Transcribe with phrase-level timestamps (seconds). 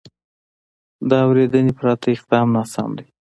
[1.09, 3.07] د اورېدنې پرته اقدام ناسم دی.